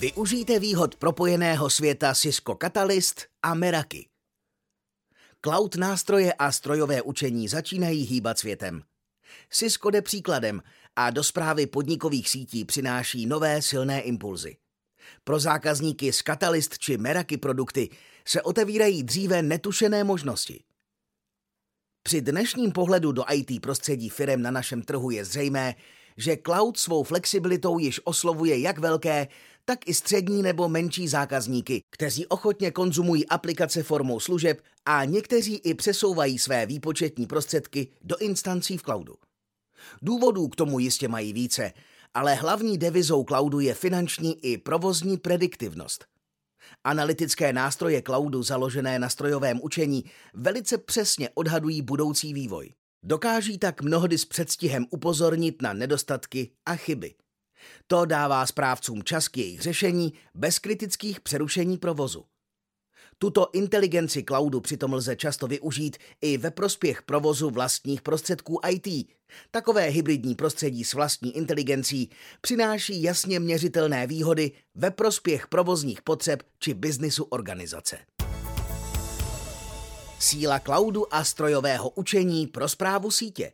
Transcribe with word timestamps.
Využijte 0.00 0.58
výhod 0.58 0.96
propojeného 0.96 1.70
světa 1.70 2.14
Cisco 2.14 2.54
Catalyst 2.54 3.26
a 3.42 3.54
Meraki. 3.54 4.08
Cloud 5.44 5.76
nástroje 5.76 6.32
a 6.32 6.52
strojové 6.52 7.02
učení 7.02 7.48
začínají 7.48 8.02
hýbat 8.02 8.38
světem. 8.38 8.82
Cisco 9.50 9.90
jde 9.90 10.02
příkladem 10.02 10.62
a 10.96 11.10
do 11.10 11.24
zprávy 11.24 11.66
podnikových 11.66 12.28
sítí 12.28 12.64
přináší 12.64 13.26
nové 13.26 13.62
silné 13.62 14.00
impulzy. 14.00 14.56
Pro 15.24 15.38
zákazníky 15.38 16.12
z 16.12 16.22
Catalyst 16.22 16.78
či 16.78 16.98
Meraki 16.98 17.36
produkty 17.36 17.90
se 18.26 18.42
otevírají 18.42 19.02
dříve 19.02 19.42
netušené 19.42 20.04
možnosti. 20.04 20.64
Při 22.02 22.20
dnešním 22.20 22.72
pohledu 22.72 23.12
do 23.12 23.24
IT 23.32 23.62
prostředí 23.62 24.08
firem 24.08 24.42
na 24.42 24.50
našem 24.50 24.82
trhu 24.82 25.10
je 25.10 25.24
zřejmé, 25.24 25.74
že 26.20 26.36
cloud 26.36 26.78
svou 26.78 27.02
flexibilitou 27.02 27.78
již 27.78 28.00
oslovuje 28.04 28.58
jak 28.58 28.78
velké, 28.78 29.28
tak 29.64 29.88
i 29.88 29.94
střední 29.94 30.42
nebo 30.42 30.68
menší 30.68 31.08
zákazníky, 31.08 31.82
kteří 31.90 32.26
ochotně 32.26 32.70
konzumují 32.70 33.26
aplikace 33.26 33.82
formou 33.82 34.20
služeb 34.20 34.62
a 34.86 35.04
někteří 35.04 35.56
i 35.56 35.74
přesouvají 35.74 36.38
své 36.38 36.66
výpočetní 36.66 37.26
prostředky 37.26 37.88
do 38.02 38.16
instancí 38.16 38.78
v 38.78 38.82
cloudu. 38.82 39.14
Důvodů 40.02 40.48
k 40.48 40.56
tomu 40.56 40.78
jistě 40.78 41.08
mají 41.08 41.32
více, 41.32 41.72
ale 42.14 42.34
hlavní 42.34 42.78
devizou 42.78 43.24
cloudu 43.24 43.60
je 43.60 43.74
finanční 43.74 44.44
i 44.44 44.58
provozní 44.58 45.18
prediktivnost. 45.18 46.04
Analytické 46.84 47.52
nástroje 47.52 48.02
cloudu 48.02 48.42
založené 48.42 48.98
na 48.98 49.08
strojovém 49.08 49.60
učení 49.62 50.04
velice 50.34 50.78
přesně 50.78 51.28
odhadují 51.34 51.82
budoucí 51.82 52.34
vývoj. 52.34 52.72
Dokáží 53.02 53.58
tak 53.58 53.82
mnohdy 53.82 54.18
s 54.18 54.24
předstihem 54.24 54.86
upozornit 54.90 55.62
na 55.62 55.72
nedostatky 55.72 56.50
a 56.66 56.76
chyby. 56.76 57.14
To 57.86 58.04
dává 58.04 58.46
správcům 58.46 59.02
čas 59.02 59.28
k 59.28 59.36
jejich 59.36 59.60
řešení 59.60 60.12
bez 60.34 60.58
kritických 60.58 61.20
přerušení 61.20 61.78
provozu. 61.78 62.24
Tuto 63.18 63.50
inteligenci 63.52 64.22
cloudu 64.22 64.60
přitom 64.60 64.92
lze 64.92 65.16
často 65.16 65.46
využít 65.46 65.96
i 66.20 66.38
ve 66.38 66.50
prospěch 66.50 67.02
provozu 67.02 67.50
vlastních 67.50 68.02
prostředků 68.02 68.60
IT. 68.68 69.08
Takové 69.50 69.82
hybridní 69.82 70.34
prostředí 70.34 70.84
s 70.84 70.94
vlastní 70.94 71.36
inteligencí 71.36 72.10
přináší 72.40 73.02
jasně 73.02 73.40
měřitelné 73.40 74.06
výhody 74.06 74.52
ve 74.74 74.90
prospěch 74.90 75.46
provozních 75.46 76.02
potřeb 76.02 76.42
či 76.58 76.74
biznisu 76.74 77.24
organizace. 77.24 77.98
Síla 80.22 80.60
cloudu 80.60 81.14
a 81.14 81.24
strojového 81.24 81.90
učení 81.90 82.46
pro 82.46 82.68
zprávu 82.68 83.10
sítě. 83.10 83.52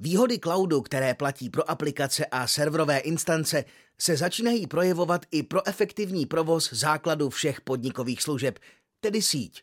Výhody 0.00 0.38
cloudu, 0.38 0.82
které 0.82 1.14
platí 1.14 1.50
pro 1.50 1.70
aplikace 1.70 2.26
a 2.26 2.46
serverové 2.46 2.98
instance, 2.98 3.64
se 4.00 4.16
začínají 4.16 4.66
projevovat 4.66 5.26
i 5.30 5.42
pro 5.42 5.68
efektivní 5.68 6.26
provoz 6.26 6.72
základu 6.72 7.30
všech 7.30 7.60
podnikových 7.60 8.22
služeb, 8.22 8.58
tedy 9.00 9.22
síť. 9.22 9.62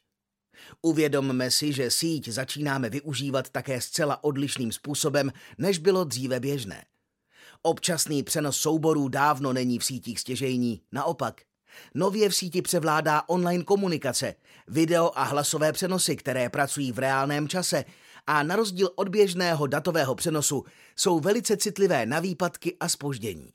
Uvědomme 0.81 1.51
si, 1.51 1.73
že 1.73 1.91
síť 1.91 2.29
začínáme 2.29 2.89
využívat 2.89 3.49
také 3.49 3.81
zcela 3.81 4.23
odlišným 4.23 4.71
způsobem, 4.71 5.31
než 5.57 5.77
bylo 5.77 6.03
dříve 6.03 6.39
běžné. 6.39 6.85
Občasný 7.61 8.23
přenos 8.23 8.57
souborů 8.57 9.07
dávno 9.07 9.53
není 9.53 9.79
v 9.79 9.85
sítích 9.85 10.19
stěžejní, 10.19 10.81
naopak. 10.91 11.41
Nově 11.93 12.29
v 12.29 12.35
síti 12.35 12.61
převládá 12.61 13.23
online 13.27 13.63
komunikace, 13.63 14.35
video 14.67 15.11
a 15.15 15.23
hlasové 15.23 15.73
přenosy, 15.73 16.15
které 16.15 16.49
pracují 16.49 16.91
v 16.91 16.99
reálném 16.99 17.47
čase 17.47 17.85
a 18.27 18.43
na 18.43 18.55
rozdíl 18.55 18.89
od 18.95 19.09
běžného 19.09 19.67
datového 19.67 20.15
přenosu 20.15 20.63
jsou 20.95 21.19
velice 21.19 21.57
citlivé 21.57 22.05
na 22.05 22.19
výpadky 22.19 22.77
a 22.79 22.89
spoždění. 22.89 23.53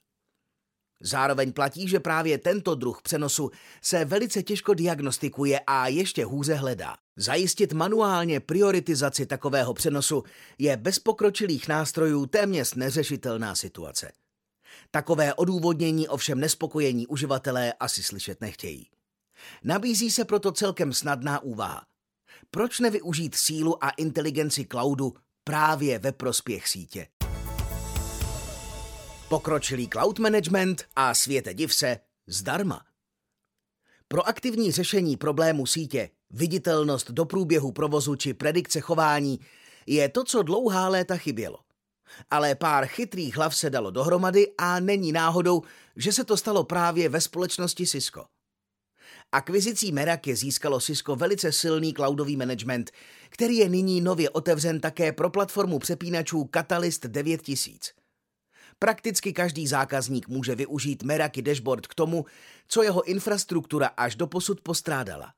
Zároveň 1.02 1.52
platí, 1.52 1.88
že 1.88 2.00
právě 2.00 2.38
tento 2.38 2.74
druh 2.74 3.02
přenosu 3.02 3.50
se 3.82 4.05
velice 4.05 4.42
těžko 4.42 4.74
diagnostikuje 4.74 5.61
a 5.66 5.89
ještě 5.89 6.24
hůře 6.24 6.55
hledá. 6.55 6.96
Zajistit 7.16 7.72
manuálně 7.72 8.40
prioritizaci 8.40 9.27
takového 9.27 9.74
přenosu 9.74 10.22
je 10.58 10.77
bez 10.77 10.98
pokročilých 10.98 11.68
nástrojů 11.68 12.27
téměř 12.27 12.74
neřešitelná 12.74 13.55
situace. 13.55 14.12
Takové 14.91 15.35
odůvodnění 15.35 16.08
ovšem 16.08 16.41
nespokojení 16.41 17.07
uživatelé 17.07 17.73
asi 17.73 18.03
slyšet 18.03 18.41
nechtějí. 18.41 18.86
Nabízí 19.64 20.11
se 20.11 20.25
proto 20.25 20.53
celkem 20.53 20.92
snadná 20.92 21.42
úvaha. 21.42 21.86
Proč 22.51 22.81
nevyužít 22.81 23.35
sílu 23.35 23.85
a 23.85 23.91
inteligenci 23.91 24.64
cloudu 24.64 25.14
právě 25.45 25.98
ve 25.98 26.13
prospěch 26.13 26.69
sítě? 26.69 27.07
Pokročilý 29.29 29.89
cloud 29.89 30.19
management 30.19 30.85
a 30.97 31.14
světe 31.14 31.55
div 31.55 31.75
se 31.75 31.98
zdarma. 32.27 32.81
Pro 34.08 34.29
aktivní 34.29 34.73
řešení 34.73 35.17
problému 35.17 35.67
sítě, 35.67 36.11
viditelnost 36.31 37.11
do 37.11 37.25
průběhu 37.25 37.73
provozu 37.73 38.17
či 38.17 38.35
predikce 38.35 38.81
chování 38.81 39.41
je 39.87 40.08
to, 40.08 40.25
co 40.25 40.42
dlouhá 40.42 40.89
léta 40.89 41.17
chybělo. 41.17 41.58
Ale 42.30 42.54
pár 42.54 42.86
chytrých 42.86 43.36
hlav 43.36 43.56
se 43.56 43.70
dalo 43.70 43.90
dohromady 43.90 44.52
a 44.58 44.80
není 44.80 45.12
náhodou, 45.12 45.62
že 45.96 46.12
se 46.12 46.24
to 46.24 46.36
stalo 46.36 46.64
právě 46.64 47.08
ve 47.08 47.20
společnosti 47.20 47.86
Cisco. 47.86 48.24
Akvizicí 49.32 49.92
Meraki 49.92 50.36
získalo 50.36 50.80
Cisco 50.80 51.16
velice 51.16 51.52
silný 51.52 51.92
cloudový 51.92 52.36
management, 52.36 52.90
který 53.28 53.56
je 53.56 53.68
nyní 53.68 54.00
nově 54.00 54.30
otevřen 54.30 54.80
také 54.80 55.12
pro 55.12 55.30
platformu 55.30 55.78
přepínačů 55.78 56.44
Catalyst 56.44 57.06
9000. 57.06 57.92
Prakticky 58.78 59.32
každý 59.32 59.66
zákazník 59.66 60.28
může 60.28 60.54
využít 60.54 61.02
Meraki 61.02 61.42
dashboard 61.42 61.86
k 61.86 61.94
tomu, 61.94 62.24
co 62.68 62.82
jeho 62.82 63.02
infrastruktura 63.02 63.86
až 63.86 64.16
do 64.16 64.27
posud 64.27 64.60
postrádala. 64.60 65.32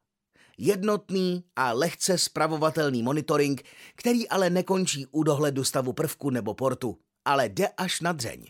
Jednotný 0.65 1.45
a 1.57 1.73
lehce 1.73 2.19
spravovatelný 2.19 3.03
monitoring, 3.03 3.63
který 3.95 4.29
ale 4.29 4.51
nekončí 4.51 5.07
u 5.11 5.23
dohledu 5.23 5.65
stavu 5.65 5.93
prvku 5.93 6.31
nebo 6.31 6.55
portu, 6.55 6.99
ale 7.25 7.49
jde 7.49 7.69
až 7.69 8.01
na 8.01 8.13
dřeň. 8.13 8.47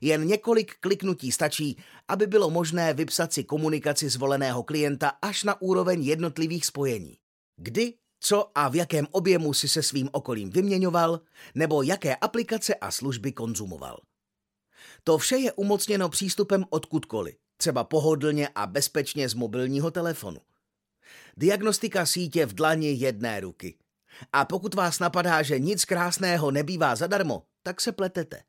Jen 0.00 0.26
několik 0.26 0.76
kliknutí 0.80 1.32
stačí, 1.32 1.76
aby 2.08 2.26
bylo 2.26 2.50
možné 2.50 2.94
vypsat 2.94 3.32
si 3.32 3.44
komunikaci 3.44 4.08
zvoleného 4.08 4.62
klienta 4.62 5.12
až 5.22 5.44
na 5.44 5.60
úroveň 5.62 6.02
jednotlivých 6.02 6.66
spojení. 6.66 7.16
Kdy, 7.56 7.94
co 8.20 8.50
a 8.54 8.68
v 8.68 8.76
jakém 8.76 9.06
objemu 9.10 9.52
si 9.52 9.68
se 9.68 9.82
svým 9.82 10.08
okolím 10.12 10.50
vyměňoval, 10.50 11.20
nebo 11.54 11.82
jaké 11.82 12.16
aplikace 12.16 12.74
a 12.74 12.90
služby 12.90 13.32
konzumoval. 13.32 14.00
To 15.04 15.18
vše 15.18 15.36
je 15.36 15.52
umocněno 15.52 16.08
přístupem 16.08 16.64
odkudkoliv, 16.70 17.34
třeba 17.56 17.84
pohodlně 17.84 18.48
a 18.54 18.66
bezpečně 18.66 19.28
z 19.28 19.34
mobilního 19.34 19.90
telefonu. 19.90 20.40
Diagnostika 21.36 22.06
sítě 22.06 22.46
v 22.46 22.54
dlani 22.54 22.92
jedné 22.92 23.40
ruky. 23.40 23.74
A 24.32 24.44
pokud 24.44 24.74
vás 24.74 24.98
napadá, 24.98 25.42
že 25.42 25.58
nic 25.58 25.84
krásného 25.84 26.50
nebývá 26.50 26.96
zadarmo, 26.96 27.42
tak 27.62 27.80
se 27.80 27.92
pletete. 27.92 28.42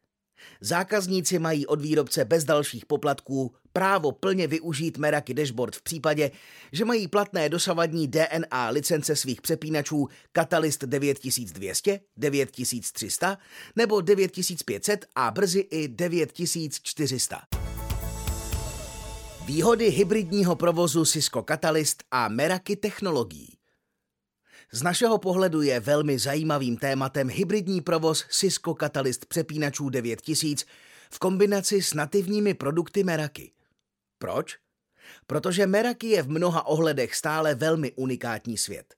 Zákazníci 0.62 1.40
mají 1.40 1.68
od 1.68 1.82
výrobce 1.82 2.26
bez 2.26 2.44
dalších 2.44 2.86
poplatků 2.86 3.56
právo 3.74 4.12
plně 4.12 4.48
využít 4.48 4.98
Meraki 4.98 5.34
Dashboard 5.34 5.76
v 5.76 5.82
případě, 5.82 6.32
že 6.72 6.86
mají 6.86 7.08
platné 7.08 7.50
dosavadní 7.50 8.08
DNA 8.08 8.70
licence 8.70 9.16
svých 9.16 9.42
přepínačů 9.42 10.08
Catalyst 10.34 10.84
9200, 10.84 12.00
9300 12.18 13.38
nebo 13.76 14.02
9500 14.02 15.06
a 15.16 15.32
brzy 15.32 15.60
i 15.60 15.88
9400. 15.88 17.61
Výhody 19.46 19.90
hybridního 19.90 20.56
provozu 20.56 21.06
Cisco 21.06 21.44
Catalyst 21.44 22.04
a 22.12 22.28
Meraki 22.28 22.76
technologií. 22.76 23.58
Z 24.72 24.82
našeho 24.82 25.18
pohledu 25.18 25.62
je 25.62 25.80
velmi 25.80 26.20
zajímavým 26.20 26.78
tématem 26.78 27.30
hybridní 27.30 27.82
provoz 27.82 28.26
Cisco 28.30 28.74
Catalyst 28.74 29.26
přepínačů 29.26 29.90
9000 29.90 30.66
v 31.14 31.20
kombinaci 31.20 31.82
s 31.82 31.94
nativními 31.94 32.54
produkty 32.54 33.04
Meraki. 33.04 33.52
Proč? 34.18 34.58
Protože 35.28 35.68
Meraki 35.68 36.08
je 36.08 36.24
v 36.24 36.30
mnoha 36.30 36.68
ohledech 36.68 37.16
stále 37.16 37.56
velmi 37.56 37.92
unikátní 37.92 38.58
svět. 38.58 38.96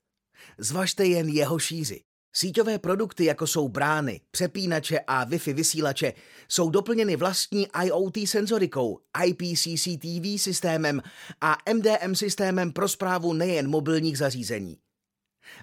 Zvažte 0.57 1.05
jen 1.05 1.29
jeho 1.29 1.59
šíři. 1.59 2.03
Síťové 2.35 2.79
produkty, 2.79 3.25
jako 3.25 3.47
jsou 3.47 3.69
brány, 3.69 4.21
přepínače 4.31 4.99
a 4.99 5.25
Wi-Fi 5.25 5.53
vysílače, 5.53 6.13
jsou 6.47 6.69
doplněny 6.69 7.15
vlastní 7.15 7.67
IoT 7.83 8.17
senzorikou, 8.25 8.99
IPCCTV 9.25 10.41
systémem 10.41 11.01
a 11.41 11.57
MDM 11.73 12.15
systémem 12.15 12.71
pro 12.71 12.87
zprávu 12.87 13.33
nejen 13.33 13.69
mobilních 13.69 14.17
zařízení. 14.17 14.77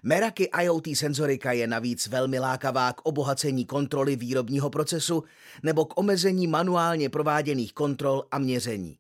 Meraki 0.02 0.50
IoT 0.62 0.87
senzorika 0.94 1.52
je 1.52 1.67
navíc 1.67 2.06
velmi 2.06 2.38
lákavá 2.38 2.93
k 2.93 3.00
obohacení 3.06 3.64
kontroly 3.64 4.17
výrobního 4.17 4.70
procesu 4.70 5.25
nebo 5.62 5.84
k 5.84 5.99
omezení 5.99 6.46
manuálně 6.46 7.08
prováděných 7.08 7.72
kontrol 7.72 8.25
a 8.31 8.38
měření. 8.38 8.99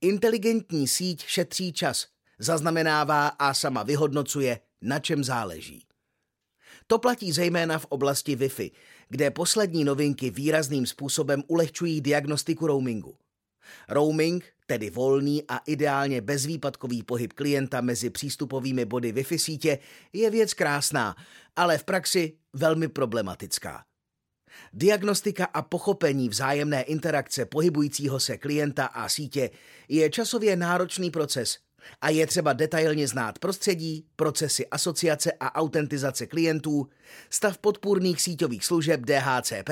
Inteligentní 0.00 0.88
síť 0.88 1.24
šetří 1.26 1.72
čas, 1.72 2.06
zaznamenává 2.38 3.28
a 3.28 3.54
sama 3.54 3.82
vyhodnocuje, 3.82 4.60
na 4.82 4.98
čem 4.98 5.24
záleží. 5.24 5.86
To 6.92 6.98
platí 6.98 7.32
zejména 7.32 7.78
v 7.78 7.86
oblasti 7.88 8.36
Wi-Fi, 8.36 8.70
kde 9.08 9.30
poslední 9.30 9.84
novinky 9.84 10.30
výrazným 10.30 10.86
způsobem 10.86 11.42
ulehčují 11.46 12.00
diagnostiku 12.00 12.66
roamingu. 12.66 13.16
Roaming, 13.88 14.44
tedy 14.66 14.90
volný 14.90 15.44
a 15.48 15.58
ideálně 15.66 16.20
bezvýpadkový 16.20 17.02
pohyb 17.02 17.32
klienta 17.32 17.80
mezi 17.80 18.10
přístupovými 18.10 18.84
body 18.84 19.12
Wi-Fi 19.12 19.38
sítě, 19.38 19.78
je 20.12 20.30
věc 20.30 20.54
krásná, 20.54 21.16
ale 21.56 21.78
v 21.78 21.84
praxi 21.84 22.32
velmi 22.52 22.88
problematická. 22.88 23.84
Diagnostika 24.72 25.44
a 25.44 25.62
pochopení 25.62 26.28
vzájemné 26.28 26.82
interakce 26.82 27.44
pohybujícího 27.46 28.20
se 28.20 28.38
klienta 28.38 28.86
a 28.86 29.08
sítě 29.08 29.50
je 29.88 30.10
časově 30.10 30.56
náročný 30.56 31.10
proces 31.10 31.58
a 32.00 32.10
je 32.10 32.26
třeba 32.26 32.52
detailně 32.52 33.08
znát 33.08 33.38
prostředí, 33.38 34.06
procesy 34.16 34.66
asociace 34.66 35.32
a 35.40 35.54
autentizace 35.54 36.26
klientů, 36.26 36.88
stav 37.30 37.58
podpůrných 37.58 38.22
síťových 38.22 38.64
služeb 38.64 39.00
DHCP, 39.00 39.70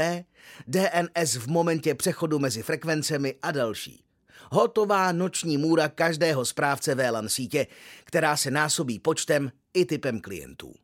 DNS 0.66 1.36
v 1.36 1.46
momentě 1.46 1.94
přechodu 1.94 2.38
mezi 2.38 2.62
frekvencemi 2.62 3.34
a 3.42 3.50
další. 3.50 4.04
Hotová 4.52 5.12
noční 5.12 5.58
můra 5.58 5.88
každého 5.88 6.44
správce 6.44 6.94
VLAN 6.94 7.28
sítě, 7.28 7.66
která 8.04 8.36
se 8.36 8.50
násobí 8.50 8.98
počtem 8.98 9.52
i 9.74 9.84
typem 9.84 10.20
klientů. 10.20 10.74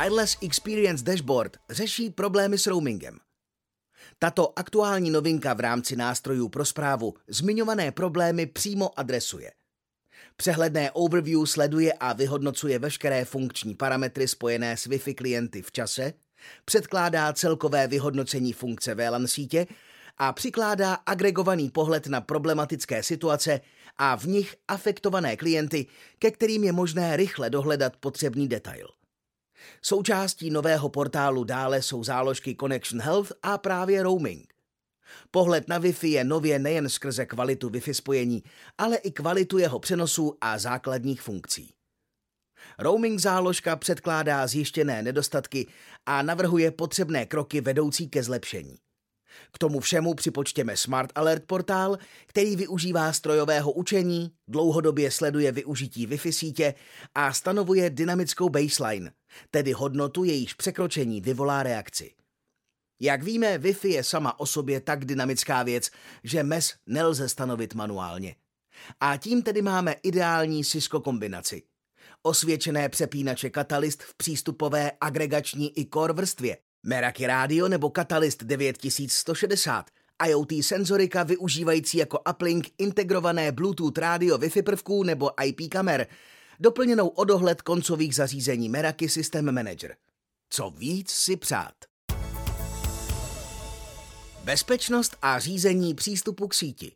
Wireless 0.00 0.36
Experience 0.42 1.04
Dashboard 1.04 1.56
řeší 1.70 2.10
problémy 2.10 2.58
s 2.58 2.66
roamingem. 2.66 3.18
Tato 4.24 4.58
aktuální 4.58 5.10
novinka 5.10 5.54
v 5.54 5.60
rámci 5.60 5.96
nástrojů 5.96 6.48
pro 6.48 6.64
zprávu 6.64 7.14
zmiňované 7.28 7.92
problémy 7.92 8.46
přímo 8.46 8.98
adresuje. 8.98 9.52
Přehledné 10.36 10.90
overview 10.90 11.44
sleduje 11.44 11.92
a 11.92 12.12
vyhodnocuje 12.12 12.78
veškeré 12.78 13.24
funkční 13.24 13.74
parametry 13.74 14.28
spojené 14.28 14.76
s 14.76 14.86
Wi-Fi 14.86 15.14
klienty 15.14 15.62
v 15.62 15.72
čase, 15.72 16.12
předkládá 16.64 17.32
celkové 17.32 17.88
vyhodnocení 17.88 18.52
funkce 18.52 18.94
VLAN 18.94 19.26
sítě 19.26 19.66
a 20.18 20.32
přikládá 20.32 20.94
agregovaný 20.94 21.70
pohled 21.70 22.06
na 22.06 22.20
problematické 22.20 23.02
situace 23.02 23.60
a 23.96 24.16
v 24.16 24.24
nich 24.24 24.56
afektované 24.68 25.36
klienty, 25.36 25.86
ke 26.18 26.30
kterým 26.30 26.64
je 26.64 26.72
možné 26.72 27.16
rychle 27.16 27.50
dohledat 27.50 27.96
potřebný 27.96 28.48
detail. 28.48 29.03
Součástí 29.82 30.50
nového 30.50 30.88
portálu 30.88 31.44
dále 31.44 31.82
jsou 31.82 32.04
záložky 32.04 32.56
Connection 32.60 33.02
Health 33.02 33.32
a 33.42 33.58
právě 33.58 34.02
roaming. 34.02 34.54
Pohled 35.30 35.68
na 35.68 35.80
Wi-Fi 35.80 36.08
je 36.08 36.24
nově 36.24 36.58
nejen 36.58 36.88
skrze 36.88 37.26
kvalitu 37.26 37.68
Wi-Fi 37.68 37.92
spojení, 37.92 38.42
ale 38.78 38.96
i 38.96 39.10
kvalitu 39.10 39.58
jeho 39.58 39.78
přenosu 39.78 40.36
a 40.40 40.58
základních 40.58 41.22
funkcí. 41.22 41.74
Roaming 42.78 43.20
záložka 43.20 43.76
předkládá 43.76 44.46
zjištěné 44.46 45.02
nedostatky 45.02 45.66
a 46.06 46.22
navrhuje 46.22 46.70
potřebné 46.70 47.26
kroky 47.26 47.60
vedoucí 47.60 48.08
ke 48.08 48.22
zlepšení. 48.22 48.83
K 49.52 49.58
tomu 49.58 49.80
všemu 49.80 50.14
připočtěme 50.14 50.76
Smart 50.76 51.12
Alert 51.14 51.44
portál, 51.46 51.98
který 52.26 52.56
využívá 52.56 53.12
strojového 53.12 53.72
učení, 53.72 54.30
dlouhodobě 54.48 55.10
sleduje 55.10 55.52
využití 55.52 56.08
Wi-Fi 56.08 56.32
sítě 56.32 56.74
a 57.14 57.32
stanovuje 57.32 57.90
dynamickou 57.90 58.48
baseline, 58.48 59.12
tedy 59.50 59.72
hodnotu 59.72 60.24
jejíž 60.24 60.54
překročení 60.54 61.20
vyvolá 61.20 61.62
reakci. 61.62 62.14
Jak 63.00 63.22
víme, 63.22 63.58
Wi-Fi 63.58 63.88
je 63.88 64.04
sama 64.04 64.40
o 64.40 64.46
sobě 64.46 64.80
tak 64.80 65.04
dynamická 65.04 65.62
věc, 65.62 65.90
že 66.24 66.42
MES 66.42 66.74
nelze 66.86 67.28
stanovit 67.28 67.74
manuálně. 67.74 68.34
A 69.00 69.16
tím 69.16 69.42
tedy 69.42 69.62
máme 69.62 69.96
ideální 70.02 70.64
Cisco 70.64 71.00
kombinaci. 71.00 71.62
Osvědčené 72.22 72.88
přepínače 72.88 73.50
Catalyst 73.50 74.02
v 74.02 74.16
přístupové 74.16 74.90
agregační 75.00 75.78
i 75.80 75.86
core 75.94 76.12
vrstvě, 76.12 76.56
Meraki 76.86 77.26
Radio 77.26 77.68
nebo 77.68 77.90
Catalyst 77.90 78.42
9160, 78.42 79.90
IoT 80.26 80.52
senzorika 80.60 81.22
využívající 81.22 81.98
jako 81.98 82.18
uplink 82.30 82.68
integrované 82.78 83.52
Bluetooth 83.52 83.98
rádio 83.98 84.38
Wi-Fi 84.38 84.62
prvků 84.62 85.02
nebo 85.02 85.30
IP 85.44 85.70
kamer, 85.70 86.06
doplněnou 86.60 87.08
o 87.08 87.24
dohled 87.24 87.62
koncových 87.62 88.14
zařízení 88.14 88.68
Meraki 88.68 89.08
System 89.08 89.54
Manager. 89.54 89.96
Co 90.50 90.70
víc 90.70 91.10
si 91.10 91.36
přát? 91.36 91.74
Bezpečnost 94.44 95.16
a 95.22 95.38
řízení 95.38 95.94
přístupu 95.94 96.48
k 96.48 96.54
síti. 96.54 96.92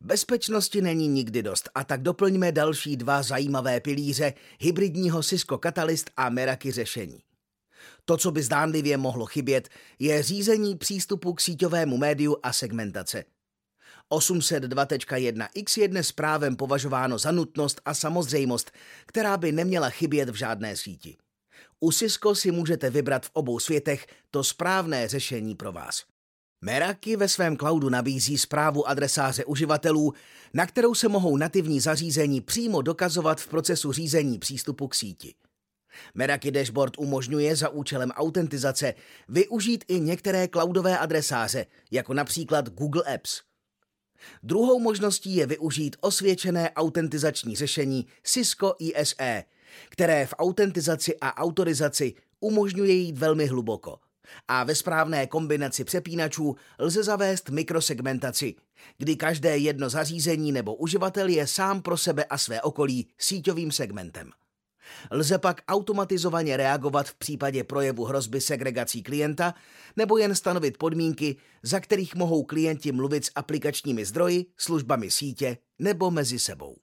Bezpečnosti 0.00 0.80
není 0.80 1.08
nikdy 1.08 1.42
dost 1.42 1.68
a 1.74 1.84
tak 1.84 2.02
doplňme 2.02 2.52
další 2.52 2.96
dva 2.96 3.22
zajímavé 3.22 3.80
pilíře 3.80 4.32
hybridního 4.60 5.22
Cisco 5.22 5.58
Catalyst 5.58 6.10
a 6.16 6.28
Meraki 6.30 6.72
řešení. 6.72 7.27
To, 8.04 8.16
co 8.16 8.30
by 8.30 8.42
zdánlivě 8.42 8.96
mohlo 8.96 9.26
chybět, 9.26 9.68
je 9.98 10.22
řízení 10.22 10.76
přístupu 10.76 11.34
k 11.34 11.40
síťovému 11.40 11.96
médiu 11.96 12.36
a 12.42 12.52
segmentace. 12.52 13.24
802.1x 14.12 15.80
je 15.80 15.88
dnes 15.88 16.12
právem 16.12 16.56
považováno 16.56 17.18
za 17.18 17.30
nutnost 17.30 17.80
a 17.84 17.94
samozřejmost, 17.94 18.70
která 19.06 19.36
by 19.36 19.52
neměla 19.52 19.90
chybět 19.90 20.28
v 20.28 20.34
žádné 20.34 20.76
síti. 20.76 21.16
U 21.80 21.92
Cisco 21.92 22.34
si 22.34 22.50
můžete 22.50 22.90
vybrat 22.90 23.26
v 23.26 23.30
obou 23.32 23.58
světech 23.58 24.06
to 24.30 24.44
správné 24.44 25.08
řešení 25.08 25.54
pro 25.54 25.72
vás. 25.72 26.04
Meraki 26.64 27.16
ve 27.16 27.28
svém 27.28 27.56
cloudu 27.56 27.88
nabízí 27.88 28.38
zprávu 28.38 28.88
adresáře 28.88 29.44
uživatelů, 29.44 30.14
na 30.54 30.66
kterou 30.66 30.94
se 30.94 31.08
mohou 31.08 31.36
nativní 31.36 31.80
zařízení 31.80 32.40
přímo 32.40 32.82
dokazovat 32.82 33.40
v 33.40 33.48
procesu 33.48 33.92
řízení 33.92 34.38
přístupu 34.38 34.88
k 34.88 34.94
síti. 34.94 35.34
Meraki 36.14 36.50
Dashboard 36.50 36.98
umožňuje 36.98 37.56
za 37.56 37.68
účelem 37.68 38.10
autentizace 38.10 38.94
využít 39.28 39.84
i 39.88 40.00
některé 40.00 40.48
cloudové 40.48 40.98
adresáře, 40.98 41.66
jako 41.90 42.14
například 42.14 42.68
Google 42.68 43.14
Apps. 43.14 43.40
Druhou 44.42 44.80
možností 44.80 45.36
je 45.36 45.46
využít 45.46 45.96
osvědčené 46.00 46.70
autentizační 46.70 47.56
řešení 47.56 48.06
Cisco 48.22 48.74
ISE, 48.78 49.44
které 49.88 50.26
v 50.26 50.34
autentizaci 50.38 51.16
a 51.20 51.36
autorizaci 51.36 52.14
umožňuje 52.40 52.92
jít 52.92 53.18
velmi 53.18 53.46
hluboko. 53.46 53.98
A 54.48 54.64
ve 54.64 54.74
správné 54.74 55.26
kombinaci 55.26 55.84
přepínačů 55.84 56.56
lze 56.78 57.02
zavést 57.02 57.48
mikrosegmentaci, 57.48 58.54
kdy 58.98 59.16
každé 59.16 59.58
jedno 59.58 59.88
zařízení 59.90 60.52
nebo 60.52 60.74
uživatel 60.74 61.28
je 61.28 61.46
sám 61.46 61.82
pro 61.82 61.96
sebe 61.96 62.24
a 62.24 62.38
své 62.38 62.62
okolí 62.62 63.08
síťovým 63.18 63.72
segmentem. 63.72 64.30
Lze 65.10 65.38
pak 65.38 65.62
automatizovaně 65.68 66.56
reagovat 66.56 67.08
v 67.08 67.14
případě 67.14 67.64
projevu 67.64 68.04
hrozby 68.04 68.40
segregací 68.40 69.02
klienta 69.02 69.54
nebo 69.96 70.18
jen 70.18 70.34
stanovit 70.34 70.78
podmínky, 70.78 71.36
za 71.62 71.80
kterých 71.80 72.14
mohou 72.14 72.44
klienti 72.44 72.92
mluvit 72.92 73.24
s 73.24 73.30
aplikačními 73.34 74.04
zdroji, 74.04 74.46
službami 74.56 75.10
sítě 75.10 75.58
nebo 75.78 76.10
mezi 76.10 76.38
sebou. 76.38 76.76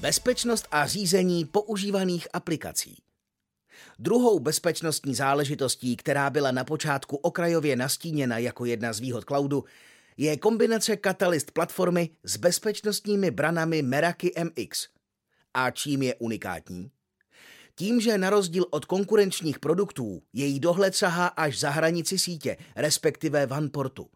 Bezpečnost 0.00 0.66
a 0.70 0.86
řízení 0.86 1.44
používaných 1.44 2.28
aplikací. 2.32 3.02
Druhou 3.98 4.40
bezpečnostní 4.40 5.14
záležitostí, 5.14 5.96
která 5.96 6.30
byla 6.30 6.50
na 6.50 6.64
počátku 6.64 7.16
okrajově 7.16 7.76
nastíněna 7.76 8.38
jako 8.38 8.64
jedna 8.64 8.92
z 8.92 9.00
výhod 9.00 9.24
cloudu, 9.24 9.64
je 10.16 10.36
kombinace 10.36 10.96
Catalyst 10.96 11.50
platformy 11.50 12.10
s 12.24 12.36
bezpečnostními 12.36 13.30
branami 13.30 13.82
Meraki 13.82 14.32
MX– 14.44 14.86
a 15.54 15.70
čím 15.70 16.02
je 16.02 16.14
unikátní? 16.14 16.90
Tím, 17.74 18.00
že 18.00 18.18
na 18.18 18.30
rozdíl 18.30 18.66
od 18.70 18.84
konkurenčních 18.84 19.58
produktů 19.58 20.22
její 20.32 20.60
dohled 20.60 20.94
sahá 20.94 21.26
až 21.26 21.60
za 21.60 21.70
hranici 21.70 22.18
sítě, 22.18 22.56
respektive 22.76 23.46
vanportu. 23.46 24.08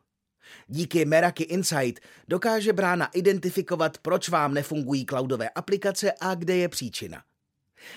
Díky 0.67 1.05
Meraki 1.05 1.43
Insight 1.43 2.01
dokáže 2.29 2.73
brána 2.73 3.07
identifikovat, 3.07 3.99
proč 3.99 4.29
vám 4.29 4.55
nefungují 4.55 5.07
cloudové 5.07 5.49
aplikace 5.49 6.13
a 6.21 6.35
kde 6.35 6.57
je 6.57 6.69
příčina. 6.69 7.23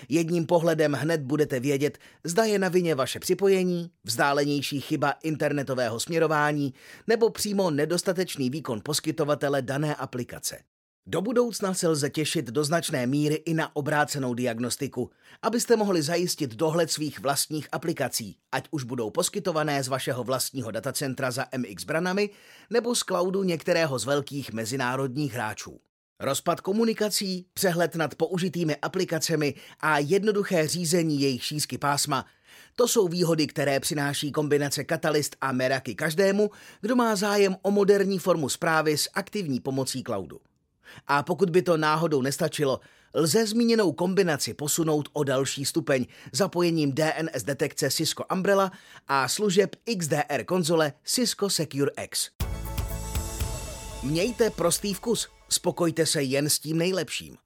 Jedním 0.10 0.46
pohledem 0.46 0.94
hned 0.94 1.22
budete 1.22 1.60
vědět, 1.60 1.98
zda 2.24 2.44
je 2.44 2.60
na 2.60 2.70
vině 2.70 2.96
vaše 2.96 3.20
připojení, 3.20 3.92
vzdálenější 4.04 4.82
chyba 4.82 5.12
internetového 5.12 6.00
směrování 6.00 6.74
nebo 7.08 7.30
přímo 7.30 7.72
nedostatečný 7.72 8.50
výkon 8.50 8.82
poskytovatele 8.84 9.62
dané 9.62 9.96
aplikace. 9.96 10.60
Do 11.12 11.22
budoucna 11.22 11.74
se 11.74 11.88
lze 11.88 12.10
těšit 12.10 12.46
do 12.46 12.64
značné 12.64 13.08
míry 13.08 13.36
i 13.36 13.54
na 13.54 13.76
obrácenou 13.76 14.34
diagnostiku, 14.34 15.12
abyste 15.42 15.76
mohli 15.76 16.02
zajistit 16.02 16.56
dohled 16.56 16.92
svých 16.92 17.20
vlastních 17.20 17.68
aplikací, 17.72 18.38
ať 18.52 18.68
už 18.72 18.84
budou 18.84 19.10
poskytované 19.10 19.84
z 19.84 19.88
vašeho 19.88 20.24
vlastního 20.24 20.72
datacentra 20.72 21.32
za 21.32 21.46
MX 21.58 21.84
branami 21.84 22.30
nebo 22.70 22.96
z 22.96 23.00
cloudu 23.00 23.44
některého 23.44 24.00
z 24.00 24.06
velkých 24.06 24.54
mezinárodních 24.54 25.34
hráčů. 25.34 25.80
Rozpad 26.20 26.62
komunikací, 26.62 27.46
přehled 27.54 27.96
nad 27.96 28.16
použitými 28.16 28.76
aplikacemi 28.76 29.54
a 29.80 30.00
jednoduché 30.00 30.68
řízení 30.68 31.22
jejich 31.22 31.44
šířky 31.44 31.78
pásma 31.78 32.26
to 32.76 32.88
jsou 32.88 33.08
výhody, 33.08 33.48
které 33.48 33.80
přináší 33.80 34.32
kombinace 34.32 34.84
Catalyst 34.84 35.36
a 35.42 35.52
Meraki 35.52 35.96
každému, 35.96 36.50
kdo 36.82 36.96
má 36.96 37.16
zájem 37.16 37.56
o 37.62 37.72
moderní 37.72 38.20
formu 38.20 38.50
zprávy 38.50 38.98
s 38.98 39.10
aktivní 39.14 39.60
pomocí 39.60 40.04
cloudu. 40.04 40.40
A 41.08 41.24
pokud 41.24 41.50
by 41.50 41.62
to 41.62 41.78
náhodou 41.78 42.22
nestačilo, 42.22 42.80
Lze 43.14 43.46
zmíněnou 43.46 43.92
kombinaci 43.92 44.54
posunout 44.54 45.10
o 45.14 45.24
další 45.24 45.66
stupeň 45.66 46.06
zapojením 46.32 46.92
DNS 46.92 47.44
detekce 47.44 47.92
Cisco 47.92 48.24
Umbrella 48.34 48.72
a 49.08 49.28
služeb 49.28 49.76
XDR 50.00 50.44
konzole 50.46 50.94
Cisco 51.04 51.50
Secure 51.50 51.92
X. 52.04 52.30
Mějte 54.04 54.50
prostý 54.50 54.94
vkus, 54.94 55.28
spokojte 55.50 56.06
se 56.06 56.24
jen 56.24 56.50
s 56.50 56.60
tím 56.60 56.78
nejlepším. 56.78 57.38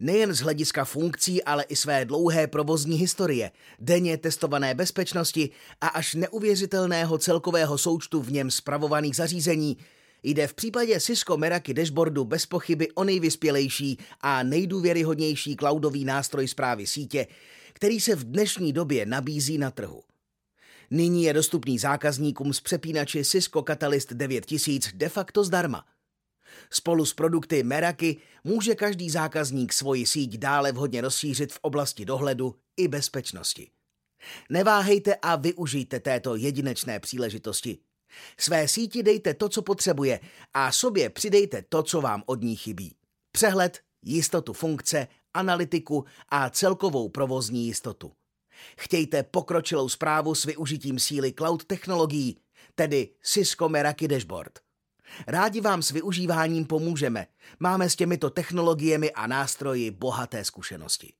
Nejen 0.00 0.34
z 0.34 0.40
hlediska 0.40 0.84
funkcí, 0.84 1.44
ale 1.44 1.62
i 1.62 1.76
své 1.76 2.04
dlouhé 2.04 2.46
provozní 2.46 2.96
historie, 2.96 3.50
denně 3.78 4.18
testované 4.18 4.74
bezpečnosti 4.74 5.50
a 5.80 5.88
až 5.88 6.14
neuvěřitelného 6.14 7.18
celkového 7.18 7.78
součtu 7.78 8.22
v 8.22 8.32
něm 8.32 8.50
spravovaných 8.50 9.16
zařízení, 9.16 9.76
Jde 10.22 10.46
v 10.46 10.54
případě 10.54 11.00
Cisco 11.00 11.36
Meraki 11.36 11.74
dashboardu 11.74 12.24
bez 12.24 12.46
pochyby 12.46 12.90
o 12.90 13.04
nejvyspělejší 13.04 13.98
a 14.20 14.42
nejdůvěryhodnější 14.42 15.56
cloudový 15.56 16.04
nástroj 16.04 16.48
zprávy 16.48 16.86
sítě, 16.86 17.26
který 17.72 18.00
se 18.00 18.16
v 18.16 18.24
dnešní 18.24 18.72
době 18.72 19.06
nabízí 19.06 19.58
na 19.58 19.70
trhu. 19.70 20.02
Nyní 20.90 21.24
je 21.24 21.32
dostupný 21.32 21.78
zákazníkům 21.78 22.52
z 22.52 22.60
přepínači 22.60 23.24
Cisco 23.24 23.62
Catalyst 23.62 24.12
9000 24.12 24.92
de 24.94 25.08
facto 25.08 25.44
zdarma. 25.44 25.84
Spolu 26.70 27.04
s 27.04 27.14
produkty 27.14 27.62
Meraki 27.62 28.16
může 28.44 28.74
každý 28.74 29.10
zákazník 29.10 29.72
svoji 29.72 30.06
síť 30.06 30.38
dále 30.38 30.72
vhodně 30.72 31.00
rozšířit 31.00 31.52
v 31.52 31.58
oblasti 31.62 32.04
dohledu 32.04 32.54
i 32.76 32.88
bezpečnosti. 32.88 33.70
Neváhejte 34.50 35.14
a 35.14 35.36
využijte 35.36 36.00
této 36.00 36.36
jedinečné 36.36 37.00
příležitosti. 37.00 37.78
Své 38.40 38.68
síti 38.68 39.02
dejte 39.02 39.34
to, 39.34 39.48
co 39.48 39.62
potřebuje 39.62 40.20
a 40.54 40.72
sobě 40.72 41.10
přidejte 41.10 41.64
to, 41.68 41.82
co 41.82 42.00
vám 42.00 42.22
od 42.26 42.42
ní 42.42 42.56
chybí. 42.56 42.94
Přehled, 43.32 43.80
jistotu 44.02 44.52
funkce, 44.52 45.08
analytiku 45.34 46.04
a 46.28 46.50
celkovou 46.50 47.08
provozní 47.08 47.66
jistotu. 47.66 48.12
Chtějte 48.78 49.22
pokročilou 49.22 49.88
zprávu 49.88 50.34
s 50.34 50.44
využitím 50.44 50.98
síly 50.98 51.32
cloud 51.32 51.64
technologií, 51.64 52.40
tedy 52.74 53.08
Cisco 53.22 53.68
Meraki 53.68 54.08
Dashboard. 54.08 54.58
Rádi 55.26 55.60
vám 55.60 55.82
s 55.82 55.90
využíváním 55.90 56.64
pomůžeme. 56.64 57.26
Máme 57.60 57.90
s 57.90 57.96
těmito 57.96 58.30
technologiemi 58.30 59.12
a 59.12 59.26
nástroji 59.26 59.90
bohaté 59.90 60.44
zkušenosti. 60.44 61.12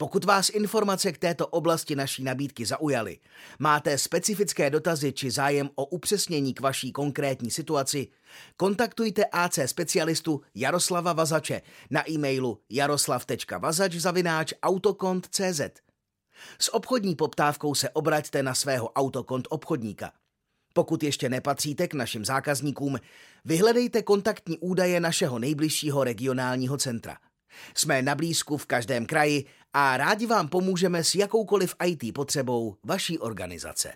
Pokud 0.00 0.24
vás 0.24 0.48
informace 0.48 1.12
k 1.12 1.18
této 1.18 1.46
oblasti 1.46 1.96
naší 1.96 2.24
nabídky 2.24 2.66
zaujaly, 2.66 3.18
máte 3.58 3.98
specifické 3.98 4.70
dotazy 4.70 5.12
či 5.12 5.30
zájem 5.30 5.70
o 5.74 5.84
upřesnění 5.84 6.54
k 6.54 6.60
vaší 6.60 6.92
konkrétní 6.92 7.50
situaci, 7.50 8.08
kontaktujte 8.56 9.24
AC 9.24 9.58
specialistu 9.66 10.40
Jaroslava 10.54 11.12
Vazače 11.12 11.62
na 11.90 12.10
e-mailu 12.10 12.60
jaroslav.vazač.autokont.cz. 12.70 15.60
S 16.58 16.74
obchodní 16.74 17.14
poptávkou 17.14 17.74
se 17.74 17.90
obraťte 17.90 18.42
na 18.42 18.54
svého 18.54 18.88
autokont 18.88 19.46
obchodníka. 19.50 20.12
Pokud 20.74 21.02
ještě 21.02 21.28
nepatříte 21.28 21.88
k 21.88 21.94
našim 21.94 22.24
zákazníkům, 22.24 22.98
vyhledejte 23.44 24.02
kontaktní 24.02 24.58
údaje 24.58 25.00
našeho 25.00 25.38
nejbližšího 25.38 26.04
regionálního 26.04 26.76
centra– 26.76 27.16
jsme 27.74 28.02
na 28.02 28.14
blízku 28.14 28.56
v 28.56 28.66
každém 28.66 29.06
kraji 29.06 29.44
a 29.74 29.96
rádi 29.96 30.26
vám 30.26 30.48
pomůžeme 30.48 31.04
s 31.04 31.14
jakoukoliv 31.14 31.74
IT 31.84 32.14
potřebou 32.14 32.76
vaší 32.84 33.18
organizace. 33.18 33.92